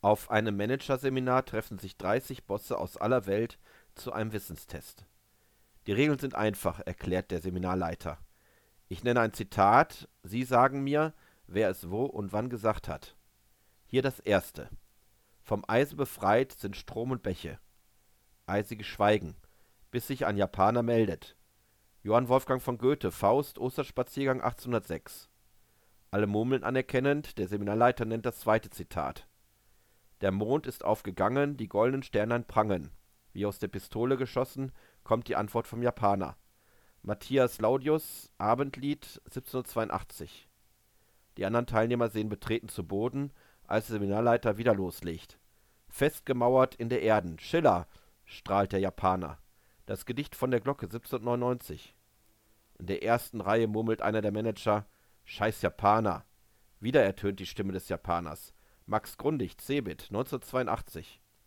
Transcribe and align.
Auf 0.00 0.30
einem 0.30 0.56
Managerseminar 0.56 1.44
treffen 1.44 1.78
sich 1.78 1.96
30 1.96 2.44
Bosse 2.46 2.78
aus 2.78 2.96
aller 2.96 3.26
Welt 3.26 3.58
zu 3.96 4.12
einem 4.12 4.32
Wissenstest. 4.32 5.06
Die 5.86 5.92
Regeln 5.92 6.18
sind 6.18 6.36
einfach, 6.36 6.80
erklärt 6.80 7.32
der 7.32 7.40
Seminarleiter. 7.40 8.18
Ich 8.88 9.02
nenne 9.02 9.20
ein 9.20 9.32
Zitat, 9.32 10.08
Sie 10.22 10.44
sagen 10.44 10.84
mir, 10.84 11.14
wer 11.46 11.68
es 11.68 11.90
wo 11.90 12.04
und 12.04 12.32
wann 12.32 12.48
gesagt 12.48 12.88
hat. 12.88 13.16
Hier 13.86 14.02
das 14.02 14.20
erste. 14.20 14.70
Vom 15.42 15.64
Eise 15.66 15.96
befreit 15.96 16.52
sind 16.52 16.76
Strom 16.76 17.10
und 17.10 17.22
Bäche. 17.22 17.58
Eisiges 18.46 18.86
Schweigen, 18.86 19.34
bis 19.90 20.06
sich 20.06 20.26
ein 20.26 20.36
Japaner 20.36 20.82
meldet. 20.82 21.36
Johann 22.02 22.28
Wolfgang 22.28 22.62
von 22.62 22.78
Goethe, 22.78 23.10
Faust, 23.10 23.58
Osterspaziergang 23.58 24.40
1806. 24.42 25.28
Alle 26.10 26.26
murmeln 26.26 26.62
anerkennend, 26.62 27.36
der 27.38 27.48
Seminarleiter 27.48 28.04
nennt 28.04 28.26
das 28.26 28.40
zweite 28.40 28.70
Zitat. 28.70 29.26
Der 30.20 30.32
Mond 30.32 30.66
ist 30.66 30.84
aufgegangen, 30.84 31.56
die 31.56 31.68
goldenen 31.68 32.02
Sternlein 32.02 32.44
prangen. 32.44 32.90
Wie 33.32 33.46
aus 33.46 33.58
der 33.58 33.68
Pistole 33.68 34.16
geschossen, 34.16 34.72
kommt 35.04 35.28
die 35.28 35.36
Antwort 35.36 35.66
vom 35.66 35.82
Japaner. 35.82 36.36
Matthias 37.02 37.60
Laudius, 37.60 38.32
Abendlied 38.38 39.20
1782. 39.26 40.48
Die 41.36 41.46
anderen 41.46 41.66
Teilnehmer 41.66 42.08
sehen 42.08 42.28
betreten 42.28 42.68
zu 42.68 42.84
Boden, 42.84 43.32
als 43.66 43.86
der 43.86 43.94
Seminarleiter 43.94 44.58
wieder 44.58 44.74
loslegt. 44.74 45.38
Festgemauert 45.88 46.74
in 46.74 46.88
der 46.88 47.02
Erden. 47.02 47.38
Schiller, 47.38 47.86
strahlt 48.24 48.72
der 48.72 48.80
Japaner. 48.80 49.38
Das 49.86 50.04
Gedicht 50.04 50.34
von 50.34 50.50
der 50.50 50.60
Glocke 50.60 50.86
1799. 50.86 51.94
In 52.78 52.86
der 52.86 53.02
ersten 53.02 53.40
Reihe 53.40 53.68
murmelt 53.68 54.02
einer 54.02 54.20
der 54.20 54.32
Manager, 54.32 54.86
Scheiß 55.24 55.62
Japaner. 55.62 56.24
Wieder 56.80 57.02
ertönt 57.02 57.40
die 57.40 57.46
Stimme 57.46 57.72
des 57.72 57.88
Japaners. 57.88 58.52
Max 58.88 59.18
Grundig, 59.18 59.60
Cebit, 59.60 60.08
1982 60.10 61.20